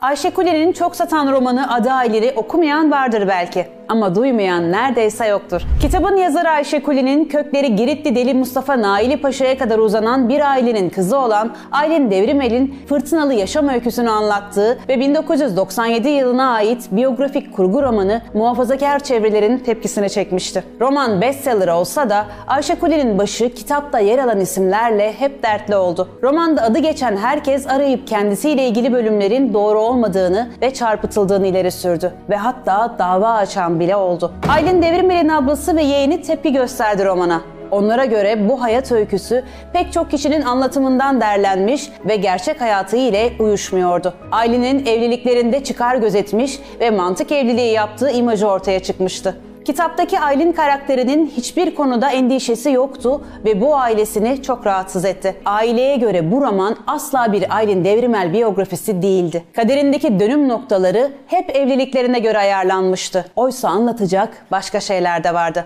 Ayşe 0.00 0.30
Kule'nin 0.30 0.72
çok 0.72 0.96
satan 0.96 1.32
romanı 1.32 1.74
Adı 1.74 1.90
Ayleri 1.90 2.32
okumayan 2.36 2.90
vardır 2.90 3.28
belki 3.28 3.66
ama 3.88 4.14
duymayan 4.14 4.72
neredeyse 4.72 5.26
yoktur. 5.26 5.62
Kitabın 5.80 6.16
yazarı 6.16 6.50
Ayşe 6.50 6.82
Kuli'nin 6.82 7.24
kökleri 7.24 7.76
Giritli 7.76 8.14
Deli 8.14 8.34
Mustafa 8.34 8.82
Naili 8.82 9.16
Paşa'ya 9.20 9.58
kadar 9.58 9.78
uzanan 9.78 10.28
bir 10.28 10.50
ailenin 10.50 10.90
kızı 10.90 11.18
olan 11.18 11.54
Aylin 11.72 12.10
Devrimel'in 12.10 12.74
fırtınalı 12.88 13.34
yaşam 13.34 13.68
öyküsünü 13.68 14.10
anlattığı 14.10 14.78
ve 14.88 15.00
1997 15.00 16.08
yılına 16.08 16.50
ait 16.50 16.88
biyografik 16.90 17.56
kurgu 17.56 17.82
romanı 17.82 18.20
muhafazakar 18.34 18.98
çevrelerin 18.98 19.58
tepkisini 19.58 20.10
çekmişti. 20.10 20.64
Roman 20.80 21.20
bestseller 21.20 21.68
olsa 21.68 22.10
da 22.10 22.26
Ayşe 22.46 22.74
Kuli'nin 22.74 23.18
başı 23.18 23.54
kitapta 23.54 23.98
yer 23.98 24.18
alan 24.18 24.40
isimlerle 24.40 25.12
hep 25.12 25.42
dertli 25.42 25.76
oldu. 25.76 26.08
Romanda 26.22 26.62
adı 26.62 26.78
geçen 26.78 27.16
herkes 27.16 27.66
arayıp 27.66 28.06
kendisiyle 28.06 28.68
ilgili 28.68 28.92
bölümlerin 28.92 29.54
doğru 29.54 29.78
olmadığını 29.80 30.48
ve 30.62 30.74
çarpıtıldığını 30.74 31.46
ileri 31.46 31.70
sürdü 31.70 32.12
ve 32.30 32.36
hatta 32.36 32.96
dava 32.98 33.32
açan 33.32 33.77
bile 33.80 33.96
oldu. 33.96 34.32
Aylin 34.48 34.82
Devirmel'in 34.82 35.28
ablası 35.28 35.76
ve 35.76 35.82
yeğeni 35.82 36.22
tepki 36.22 36.52
gösterdi 36.52 37.04
romana. 37.04 37.42
Onlara 37.70 38.04
göre 38.04 38.48
bu 38.48 38.62
hayat 38.62 38.92
öyküsü 38.92 39.44
pek 39.72 39.92
çok 39.92 40.10
kişinin 40.10 40.42
anlatımından 40.42 41.20
derlenmiş 41.20 41.90
ve 42.08 42.16
gerçek 42.16 42.60
hayatı 42.60 42.96
ile 42.96 43.32
uyuşmuyordu. 43.38 44.14
Aylin'in 44.32 44.86
evliliklerinde 44.86 45.64
çıkar 45.64 45.96
gözetmiş 45.96 46.58
ve 46.80 46.90
mantık 46.90 47.32
evliliği 47.32 47.72
yaptığı 47.72 48.10
imajı 48.10 48.48
ortaya 48.48 48.80
çıkmıştı. 48.80 49.36
Kitaptaki 49.68 50.20
Aylin 50.20 50.52
karakterinin 50.52 51.26
hiçbir 51.26 51.74
konuda 51.74 52.10
endişesi 52.10 52.70
yoktu 52.70 53.24
ve 53.44 53.60
bu 53.60 53.76
ailesini 53.76 54.42
çok 54.42 54.66
rahatsız 54.66 55.04
etti. 55.04 55.34
Aileye 55.44 55.96
göre 55.96 56.32
bu 56.32 56.40
roman 56.40 56.76
asla 56.86 57.32
bir 57.32 57.56
Aylin 57.56 57.84
Devrimel 57.84 58.32
biyografisi 58.32 59.02
değildi. 59.02 59.44
Kaderindeki 59.56 60.20
dönüm 60.20 60.48
noktaları 60.48 61.10
hep 61.26 61.56
evliliklerine 61.56 62.18
göre 62.18 62.38
ayarlanmıştı. 62.38 63.24
Oysa 63.36 63.68
anlatacak 63.68 64.46
başka 64.50 64.80
şeyler 64.80 65.24
de 65.24 65.34
vardı. 65.34 65.64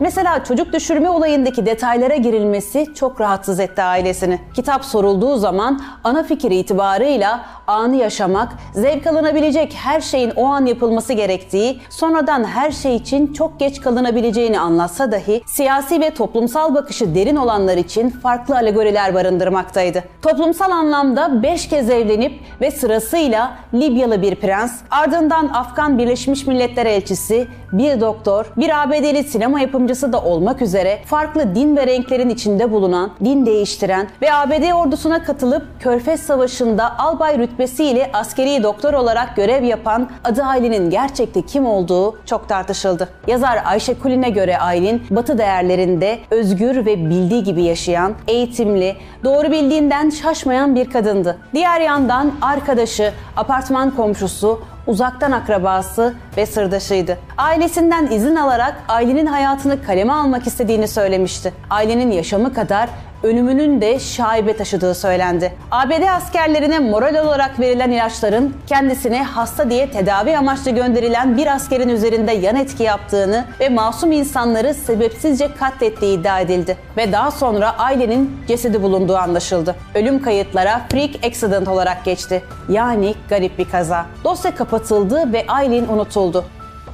Mesela 0.00 0.44
çocuk 0.44 0.72
düşürme 0.72 1.10
olayındaki 1.10 1.66
detaylara 1.66 2.16
girilmesi 2.16 2.86
çok 2.94 3.20
rahatsız 3.20 3.60
etti 3.60 3.82
ailesini. 3.82 4.40
Kitap 4.54 4.84
sorulduğu 4.84 5.36
zaman 5.36 5.80
ana 6.04 6.22
fikir 6.22 6.50
itibarıyla 6.50 7.40
anı 7.66 7.96
yaşamak, 7.96 8.52
zevk 8.74 9.06
alınabilecek 9.06 9.74
her 9.74 10.00
şeyin 10.00 10.32
o 10.36 10.44
an 10.44 10.66
yapılması 10.66 11.12
gerektiği, 11.12 11.80
sonradan 11.90 12.44
her 12.44 12.70
şey 12.70 12.96
için 12.96 13.32
çok 13.32 13.60
geç 13.60 13.80
kalınabileceğini 13.80 14.60
anlatsa 14.60 15.12
dahi 15.12 15.42
siyasi 15.46 16.00
ve 16.00 16.10
toplumsal 16.10 16.74
bakışı 16.74 17.14
derin 17.14 17.36
olanlar 17.36 17.76
için 17.76 18.10
farklı 18.10 18.54
alegoriler 18.54 19.14
barındırmaktaydı. 19.14 20.04
Toplumsal 20.22 20.70
anlamda 20.70 21.42
beş 21.42 21.68
kez 21.68 21.90
evlenip 21.90 22.40
ve 22.60 22.70
sırasıyla 22.70 23.56
Libyalı 23.74 24.22
bir 24.22 24.34
prens, 24.34 24.80
ardından 24.90 25.48
Afgan 25.48 25.98
Birleşmiş 25.98 26.46
Milletler 26.46 26.86
elçisi, 26.86 27.48
bir 27.72 28.00
doktor, 28.00 28.46
bir 28.56 28.82
ABD'li 28.82 29.24
sinema 29.24 29.60
yapımcısı 29.60 30.12
da 30.12 30.22
olmak 30.22 30.62
üzere 30.62 30.98
farklı 31.06 31.54
din 31.54 31.76
ve 31.76 31.86
renklerin 31.86 32.28
içinde 32.28 32.72
bulunan, 32.72 33.10
din 33.24 33.46
değiştiren 33.46 34.08
ve 34.22 34.32
ABD 34.32 34.72
ordusuna 34.72 35.22
katılıp 35.22 35.62
Körfez 35.80 36.20
Savaşı'nda 36.20 36.98
albay 36.98 37.38
rütbesiyle 37.38 38.10
askeri 38.12 38.62
doktor 38.62 38.94
olarak 38.94 39.36
görev 39.36 39.64
yapan 39.64 40.10
adı 40.24 40.42
Aylin'in 40.42 40.90
gerçekte 40.90 41.42
kim 41.42 41.66
olduğu 41.66 42.18
çok 42.26 42.48
tartışıldı. 42.48 43.08
Yazar 43.26 43.62
Ayşe 43.64 43.98
Kulin'e 43.98 44.30
göre 44.30 44.58
Aylin, 44.58 45.02
Batı 45.10 45.38
değerlerinde 45.38 46.18
özgür 46.30 46.86
ve 46.86 47.10
bildiği 47.10 47.44
gibi 47.44 47.62
yaşayan, 47.62 48.14
eğitimli, 48.28 48.96
doğru 49.24 49.50
bildiğinden 49.50 50.10
şaşmayan 50.10 50.74
bir 50.74 50.90
kadındı. 50.90 51.38
Diğer 51.54 51.80
yandan 51.80 52.32
arkadaşı, 52.42 53.12
apartman 53.36 53.90
komşusu, 53.90 54.60
uzaktan 54.86 55.32
akrabası 55.32 56.14
ve 56.36 56.46
sırdaşıydı. 56.46 57.18
Ailesinden 57.38 58.06
izin 58.06 58.36
alarak 58.36 58.74
ailenin 58.88 59.26
hayatını 59.26 59.82
kaleme 59.82 60.12
almak 60.12 60.46
istediğini 60.46 60.88
söylemişti. 60.88 61.52
Ailenin 61.70 62.10
yaşamı 62.10 62.54
kadar 62.54 62.88
ölümünün 63.22 63.80
de 63.80 63.98
şaibe 63.98 64.56
taşıdığı 64.56 64.94
söylendi. 64.94 65.52
ABD 65.70 66.02
askerlerine 66.16 66.78
moral 66.78 67.26
olarak 67.26 67.60
verilen 67.60 67.90
ilaçların 67.90 68.54
kendisine 68.66 69.22
hasta 69.22 69.70
diye 69.70 69.90
tedavi 69.90 70.38
amaçlı 70.38 70.70
gönderilen 70.70 71.36
bir 71.36 71.54
askerin 71.54 71.88
üzerinde 71.88 72.32
yan 72.32 72.56
etki 72.56 72.82
yaptığını 72.82 73.44
ve 73.60 73.68
masum 73.68 74.12
insanları 74.12 74.74
sebepsizce 74.74 75.48
katlettiği 75.54 76.18
iddia 76.18 76.40
edildi. 76.40 76.76
Ve 76.96 77.12
daha 77.12 77.30
sonra 77.30 77.78
ailenin 77.78 78.36
cesedi 78.48 78.82
bulunduğu 78.82 79.16
anlaşıldı. 79.16 79.74
Ölüm 79.94 80.22
kayıtlara 80.22 80.80
freak 80.90 81.10
accident 81.24 81.68
olarak 81.68 82.04
geçti. 82.04 82.42
Yani 82.68 83.14
garip 83.28 83.58
bir 83.58 83.70
kaza. 83.70 84.06
Dosya 84.24 84.54
kapatıldı 84.54 85.32
ve 85.32 85.44
Aylin 85.48 85.88
unutuldu. 85.88 86.25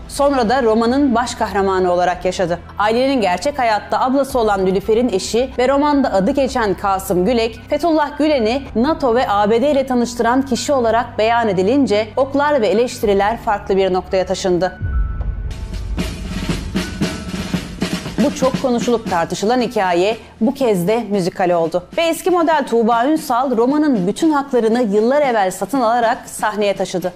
Sonra 0.09 0.48
da 0.48 0.62
romanın 0.62 1.15
baş 1.15 1.34
kahramanı 1.34 1.93
olarak 1.93 2.25
yaşadı. 2.25 2.59
Ailenin 2.78 3.20
gerçek 3.20 3.59
hayatta 3.59 4.00
ablası 4.00 4.38
olan 4.38 4.66
Nülüfer'in 4.66 5.09
eşi 5.09 5.50
ve 5.59 5.69
romanda 5.69 6.12
adı 6.12 6.31
geçen 6.31 6.75
Kasım 6.75 7.25
Gülek, 7.25 7.60
Fethullah 7.69 8.19
Gülen'i 8.19 8.62
NATO 8.75 9.15
ve 9.15 9.28
ABD 9.28 9.53
ile 9.53 9.87
tanıştıran 9.87 10.42
kişi 10.42 10.72
olarak 10.72 11.19
beyan 11.19 11.48
edilince 11.48 12.09
oklar 12.16 12.60
ve 12.60 12.69
eleştiriler 12.69 13.37
farklı 13.37 13.76
bir 13.76 13.92
noktaya 13.92 14.26
taşındı. 14.26 14.78
Bu 18.25 18.34
çok 18.34 18.62
konuşulup 18.62 19.10
tartışılan 19.10 19.60
hikaye 19.60 20.16
bu 20.41 20.54
kez 20.54 20.88
de 20.88 21.06
müzikal 21.10 21.50
oldu. 21.50 21.82
Ve 21.97 22.03
eski 22.03 22.31
model 22.31 22.66
Tuğba 22.66 23.06
Ünsal 23.06 23.56
romanın 23.56 24.06
bütün 24.06 24.31
haklarını 24.31 24.82
yıllar 24.82 25.22
evvel 25.22 25.50
satın 25.50 25.81
alarak 25.81 26.19
sahneye 26.26 26.76
taşıdı. 26.76 27.12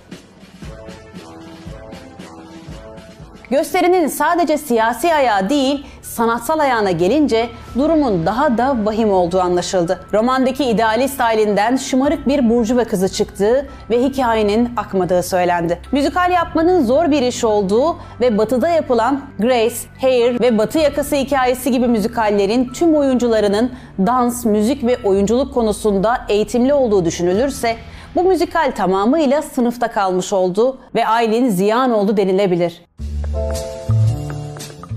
Gösterinin 3.51 4.07
sadece 4.07 4.59
siyasi 4.59 5.15
ayağı 5.15 5.51
değil, 5.51 5.87
sanatsal 6.03 6.59
ayağına 6.59 6.91
gelince 6.91 7.49
durumun 7.79 8.27
daha 8.27 8.59
da 8.59 8.77
vahim 8.84 9.12
olduğu 9.12 9.41
anlaşıldı. 9.41 10.01
Romandaki 10.12 10.65
idealist 10.65 11.21
halinden 11.21 11.77
şımarık 11.77 12.29
bir 12.29 12.51
burcu 12.51 12.77
ve 12.77 12.85
kızı 12.85 13.09
çıktığı 13.09 13.67
ve 13.91 14.03
hikayenin 14.03 14.71
akmadığı 14.77 15.23
söylendi. 15.23 15.79
Müzikal 15.93 16.33
yapmanın 16.33 16.85
zor 16.85 17.11
bir 17.11 17.23
iş 17.23 17.45
olduğu 17.45 17.97
ve 18.21 18.39
batıda 18.39 18.69
yapılan 18.69 19.21
Grace, 19.39 19.77
Hair 20.01 20.41
ve 20.41 20.59
Batı 20.59 20.79
Yakası 20.79 21.17
hikayesi 21.17 21.71
gibi 21.71 21.89
müzikallerin 21.89 22.73
tüm 22.73 22.95
oyuncularının 22.95 23.73
dans, 23.99 24.45
müzik 24.45 24.85
ve 24.85 24.97
oyunculuk 25.05 25.55
konusunda 25.55 26.19
eğitimli 26.29 26.75
olduğu 26.75 27.05
düşünülürse 27.05 27.77
bu 28.15 28.25
müzikal 28.25 28.73
tamamıyla 28.77 29.43
sınıfta 29.43 29.89
kalmış 29.89 30.33
oldu 30.33 30.79
ve 30.95 31.06
Aylin 31.06 31.49
ziyan 31.49 31.91
oldu 31.91 32.17
denilebilir. 32.17 32.83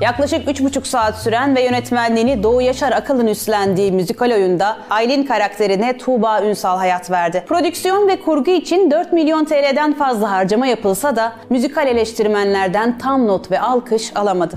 Yaklaşık 0.02 0.48
3,5 0.48 0.86
saat 0.86 1.18
süren 1.20 1.56
ve 1.56 1.62
yönetmenliğini 1.62 2.44
Doğu 2.44 2.62
Yaşar 2.62 2.92
Akalın 2.92 3.28
üstlendiği 3.28 3.92
müzikal 3.92 4.32
oyunda 4.32 4.78
Aylin 4.90 5.24
karakterine 5.24 5.98
Tuğba 5.98 6.42
Ünsal 6.42 6.78
hayat 6.78 7.12
verdi. 7.12 7.44
Prodüksiyon 7.48 8.08
ve 8.08 8.22
kurgu 8.22 8.52
için 8.52 8.92
4 8.92 9.14
milyon 9.14 9.46
TL'den 9.46 9.94
fazla 9.94 10.32
harcama 10.32 10.68
yapılsa 10.68 11.16
da 11.16 11.34
müzikal 11.50 11.88
eleştirmenlerden 11.88 12.98
tam 12.98 13.28
not 13.28 13.52
ve 13.52 13.60
alkış 13.60 14.12
alamadı. 14.16 14.56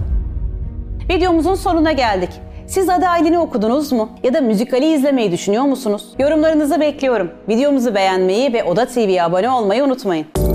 Videomuzun 1.09 1.55
sonuna 1.55 1.93
geldik. 1.93 2.31
Siz 2.67 2.89
Adı 2.89 3.07
Aylin'i 3.07 3.39
okudunuz 3.39 3.93
mu? 3.93 4.09
Ya 4.23 4.35
da 4.35 4.41
müzikali 4.41 4.93
izlemeyi 4.95 5.33
düşünüyor 5.33 5.65
musunuz? 5.65 6.05
Yorumlarınızı 6.19 6.81
bekliyorum. 6.81 7.31
Videomuzu 7.49 7.95
beğenmeyi 7.95 8.53
ve 8.53 8.65
Oda 8.65 8.87
TV'ye 8.87 9.23
abone 9.23 9.51
olmayı 9.51 9.85
unutmayın. 9.85 10.52